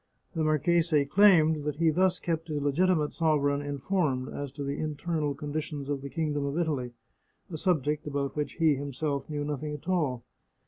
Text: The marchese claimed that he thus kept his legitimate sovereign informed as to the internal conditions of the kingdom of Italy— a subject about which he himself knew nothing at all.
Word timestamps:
The 0.33 0.43
marchese 0.43 1.05
claimed 1.05 1.57
that 1.57 1.75
he 1.75 1.91
thus 1.91 2.19
kept 2.19 2.47
his 2.47 2.59
legitimate 2.59 3.13
sovereign 3.13 3.61
informed 3.61 4.29
as 4.29 4.51
to 4.53 4.63
the 4.63 4.79
internal 4.79 5.35
conditions 5.35 5.89
of 5.89 6.01
the 6.01 6.09
kingdom 6.09 6.43
of 6.43 6.57
Italy— 6.57 6.93
a 7.53 7.57
subject 7.59 8.07
about 8.07 8.35
which 8.35 8.53
he 8.53 8.73
himself 8.73 9.29
knew 9.29 9.45
nothing 9.45 9.75
at 9.75 9.87
all. 9.87 10.23